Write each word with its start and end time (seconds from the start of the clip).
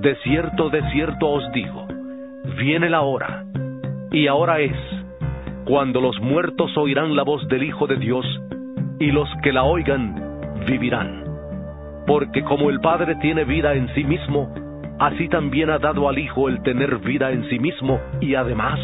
De 0.00 0.14
cierto, 0.22 0.70
de 0.70 0.80
cierto 0.92 1.28
os 1.28 1.50
digo, 1.50 1.88
viene 2.56 2.88
la 2.88 3.00
hora, 3.00 3.44
y 4.12 4.28
ahora 4.28 4.60
es, 4.60 4.76
cuando 5.64 6.00
los 6.00 6.20
muertos 6.20 6.70
oirán 6.76 7.16
la 7.16 7.24
voz 7.24 7.48
del 7.48 7.64
Hijo 7.64 7.88
de 7.88 7.96
Dios, 7.96 8.24
y 9.00 9.10
los 9.10 9.28
que 9.42 9.52
la 9.52 9.64
oigan 9.64 10.14
vivirán. 10.68 11.24
Porque 12.06 12.44
como 12.44 12.70
el 12.70 12.78
Padre 12.78 13.16
tiene 13.16 13.42
vida 13.42 13.74
en 13.74 13.92
sí 13.96 14.04
mismo, 14.04 14.54
así 15.00 15.28
también 15.28 15.68
ha 15.68 15.80
dado 15.80 16.08
al 16.08 16.16
Hijo 16.16 16.48
el 16.48 16.62
tener 16.62 16.98
vida 16.98 17.32
en 17.32 17.48
sí 17.48 17.58
mismo, 17.58 18.00
y 18.20 18.36
además 18.36 18.78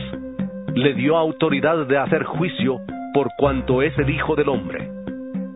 le 0.75 0.95
dio 0.95 1.17
autoridad 1.17 1.87
de 1.87 1.97
hacer 1.97 2.25
juicio 2.25 2.81
por 3.15 3.29
cuanto 3.39 3.83
es 3.83 3.97
el 4.01 4.11
Hijo 4.11 4.35
del 4.35 4.49
Hombre. 4.49 4.91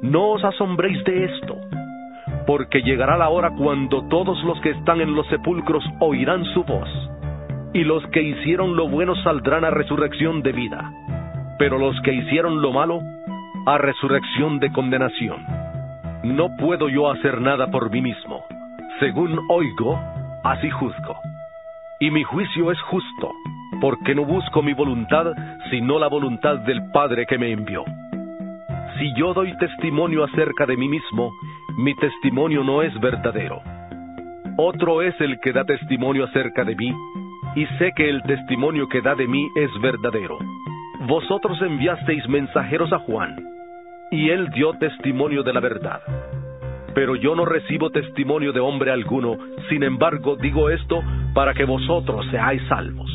No 0.02 0.30
os 0.30 0.44
asombréis 0.44 1.02
de 1.02 1.24
esto, 1.24 1.56
porque 2.48 2.80
llegará 2.80 3.18
la 3.18 3.28
hora 3.28 3.50
cuando 3.50 4.08
todos 4.08 4.42
los 4.42 4.58
que 4.62 4.70
están 4.70 5.02
en 5.02 5.14
los 5.14 5.26
sepulcros 5.26 5.84
oirán 6.00 6.46
su 6.54 6.64
voz, 6.64 6.88
y 7.74 7.84
los 7.84 8.02
que 8.06 8.22
hicieron 8.22 8.74
lo 8.74 8.88
bueno 8.88 9.14
saldrán 9.16 9.66
a 9.66 9.70
resurrección 9.70 10.40
de 10.40 10.52
vida, 10.52 10.90
pero 11.58 11.76
los 11.76 11.94
que 12.00 12.14
hicieron 12.14 12.62
lo 12.62 12.72
malo 12.72 13.02
a 13.66 13.76
resurrección 13.76 14.60
de 14.60 14.72
condenación. 14.72 15.44
No 16.22 16.56
puedo 16.56 16.88
yo 16.88 17.10
hacer 17.10 17.38
nada 17.42 17.70
por 17.70 17.90
mí 17.90 18.00
mismo. 18.00 18.42
Según 18.98 19.38
oigo, 19.50 20.00
así 20.42 20.70
juzgo. 20.70 21.20
Y 22.00 22.10
mi 22.10 22.22
juicio 22.22 22.72
es 22.72 22.80
justo, 22.80 23.30
porque 23.78 24.14
no 24.14 24.24
busco 24.24 24.62
mi 24.62 24.72
voluntad, 24.72 25.34
sino 25.70 25.98
la 25.98 26.08
voluntad 26.08 26.60
del 26.60 26.90
Padre 26.92 27.26
que 27.26 27.36
me 27.36 27.52
envió. 27.52 27.84
Si 28.98 29.12
yo 29.16 29.34
doy 29.34 29.54
testimonio 29.58 30.24
acerca 30.24 30.64
de 30.64 30.78
mí 30.78 30.88
mismo, 30.88 31.30
mi 31.78 31.94
testimonio 31.94 32.64
no 32.64 32.82
es 32.82 32.92
verdadero. 32.98 33.62
Otro 34.56 35.00
es 35.00 35.14
el 35.20 35.38
que 35.38 35.52
da 35.52 35.64
testimonio 35.64 36.24
acerca 36.24 36.64
de 36.64 36.74
mí, 36.74 36.92
y 37.54 37.66
sé 37.78 37.92
que 37.94 38.10
el 38.10 38.20
testimonio 38.24 38.88
que 38.88 39.00
da 39.00 39.14
de 39.14 39.28
mí 39.28 39.48
es 39.54 39.70
verdadero. 39.80 40.38
Vosotros 41.06 41.62
enviasteis 41.62 42.28
mensajeros 42.28 42.92
a 42.92 42.98
Juan, 42.98 43.36
y 44.10 44.30
él 44.30 44.48
dio 44.50 44.72
testimonio 44.72 45.44
de 45.44 45.52
la 45.52 45.60
verdad. 45.60 46.00
Pero 46.96 47.14
yo 47.14 47.36
no 47.36 47.44
recibo 47.44 47.90
testimonio 47.90 48.52
de 48.52 48.58
hombre 48.58 48.90
alguno, 48.90 49.38
sin 49.68 49.84
embargo 49.84 50.34
digo 50.34 50.70
esto 50.70 51.00
para 51.32 51.54
que 51.54 51.64
vosotros 51.64 52.26
seáis 52.32 52.60
salvos. 52.68 53.08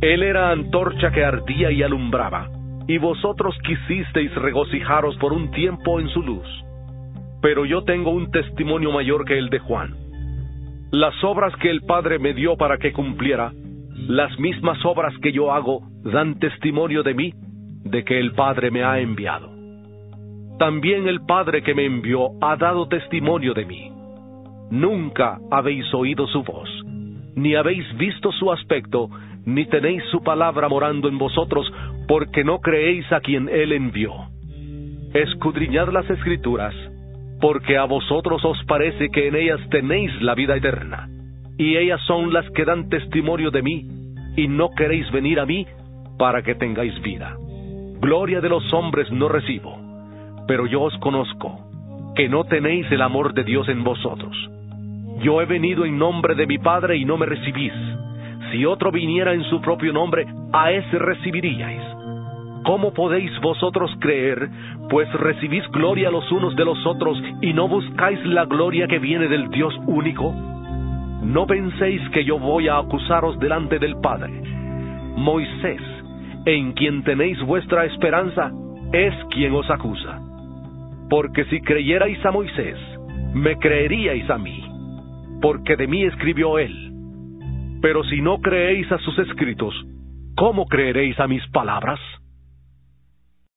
Él 0.00 0.22
era 0.22 0.52
antorcha 0.52 1.10
que 1.10 1.22
ardía 1.22 1.70
y 1.70 1.82
alumbraba, 1.82 2.48
y 2.88 2.96
vosotros 2.96 3.54
quisisteis 3.62 4.34
regocijaros 4.36 5.18
por 5.18 5.34
un 5.34 5.50
tiempo 5.50 6.00
en 6.00 6.08
su 6.08 6.22
luz. 6.22 6.48
Pero 7.42 7.64
yo 7.64 7.82
tengo 7.84 8.10
un 8.10 8.30
testimonio 8.30 8.92
mayor 8.92 9.24
que 9.24 9.38
el 9.38 9.48
de 9.48 9.58
Juan. 9.58 9.94
Las 10.90 11.14
obras 11.24 11.54
que 11.56 11.70
el 11.70 11.82
Padre 11.82 12.18
me 12.18 12.34
dio 12.34 12.56
para 12.56 12.78
que 12.78 12.92
cumpliera, 12.92 13.52
las 14.08 14.38
mismas 14.38 14.84
obras 14.84 15.14
que 15.22 15.32
yo 15.32 15.52
hago, 15.52 15.82
dan 16.02 16.38
testimonio 16.38 17.02
de 17.02 17.14
mí, 17.14 17.32
de 17.84 18.04
que 18.04 18.18
el 18.18 18.32
Padre 18.32 18.70
me 18.70 18.82
ha 18.82 18.98
enviado. 18.98 19.50
También 20.58 21.08
el 21.08 21.20
Padre 21.22 21.62
que 21.62 21.74
me 21.74 21.86
envió 21.86 22.30
ha 22.42 22.56
dado 22.56 22.88
testimonio 22.88 23.54
de 23.54 23.64
mí. 23.64 23.90
Nunca 24.70 25.38
habéis 25.50 25.92
oído 25.94 26.26
su 26.26 26.42
voz, 26.42 26.68
ni 27.34 27.54
habéis 27.54 27.86
visto 27.96 28.30
su 28.32 28.52
aspecto, 28.52 29.08
ni 29.46 29.64
tenéis 29.66 30.02
su 30.10 30.22
palabra 30.22 30.68
morando 30.68 31.08
en 31.08 31.18
vosotros, 31.18 31.72
porque 32.06 32.44
no 32.44 32.60
creéis 32.60 33.10
a 33.12 33.20
quien 33.20 33.48
Él 33.48 33.72
envió. 33.72 34.12
Escudriñad 35.14 35.88
las 35.88 36.08
escrituras, 36.10 36.74
porque 37.40 37.76
a 37.76 37.84
vosotros 37.84 38.44
os 38.44 38.62
parece 38.66 39.08
que 39.10 39.28
en 39.28 39.36
ellas 39.36 39.60
tenéis 39.70 40.10
la 40.20 40.34
vida 40.34 40.56
eterna, 40.56 41.08
y 41.58 41.76
ellas 41.76 42.00
son 42.06 42.32
las 42.32 42.48
que 42.50 42.64
dan 42.64 42.88
testimonio 42.88 43.50
de 43.50 43.62
mí, 43.62 43.86
y 44.36 44.48
no 44.48 44.70
queréis 44.70 45.10
venir 45.10 45.40
a 45.40 45.46
mí 45.46 45.66
para 46.18 46.42
que 46.42 46.54
tengáis 46.54 47.00
vida. 47.02 47.36
Gloria 48.00 48.40
de 48.40 48.48
los 48.48 48.72
hombres 48.72 49.10
no 49.10 49.28
recibo, 49.28 49.76
pero 50.46 50.66
yo 50.66 50.82
os 50.82 50.96
conozco, 50.98 51.60
que 52.14 52.28
no 52.28 52.44
tenéis 52.44 52.90
el 52.90 53.02
amor 53.02 53.34
de 53.34 53.44
Dios 53.44 53.68
en 53.68 53.84
vosotros. 53.84 54.36
Yo 55.22 55.40
he 55.40 55.46
venido 55.46 55.84
en 55.84 55.98
nombre 55.98 56.34
de 56.34 56.46
mi 56.46 56.58
Padre 56.58 56.96
y 56.96 57.04
no 57.04 57.16
me 57.16 57.26
recibís 57.26 57.72
si 58.50 58.64
otro 58.64 58.90
viniera 58.90 59.32
en 59.32 59.44
su 59.44 59.60
propio 59.60 59.92
nombre, 59.92 60.26
a 60.52 60.72
ese 60.72 60.98
recibiríais. 60.98 61.82
¿Cómo 62.64 62.92
podéis 62.92 63.30
vosotros 63.40 63.90
creer, 64.00 64.48
pues 64.88 65.10
recibís 65.14 65.66
gloria 65.68 66.10
los 66.10 66.30
unos 66.30 66.54
de 66.56 66.64
los 66.64 66.84
otros 66.86 67.20
y 67.40 67.52
no 67.52 67.68
buscáis 67.68 68.24
la 68.26 68.44
gloria 68.44 68.86
que 68.86 68.98
viene 68.98 69.28
del 69.28 69.48
Dios 69.50 69.74
único? 69.86 70.32
No 71.22 71.46
penséis 71.46 72.00
que 72.10 72.24
yo 72.24 72.38
voy 72.38 72.68
a 72.68 72.78
acusaros 72.78 73.38
delante 73.38 73.78
del 73.78 73.96
Padre. 74.00 74.32
Moisés, 75.16 75.82
en 76.46 76.72
quien 76.72 77.02
tenéis 77.02 77.40
vuestra 77.42 77.84
esperanza, 77.84 78.50
es 78.92 79.14
quien 79.30 79.54
os 79.54 79.68
acusa. 79.70 80.20
Porque 81.08 81.44
si 81.46 81.60
creyerais 81.60 82.24
a 82.24 82.30
Moisés, 82.30 82.76
me 83.34 83.56
creeríais 83.56 84.28
a 84.30 84.38
mí, 84.38 84.64
porque 85.40 85.76
de 85.76 85.86
mí 85.86 86.04
escribió 86.04 86.58
él 86.58 86.90
pero 87.80 88.04
si 88.04 88.20
no 88.20 88.40
creéis 88.40 88.90
a 88.92 88.98
sus 88.98 89.18
escritos, 89.18 89.74
¿cómo 90.36 90.66
creeréis 90.66 91.18
a 91.18 91.26
mis 91.26 91.46
palabras? 91.48 91.98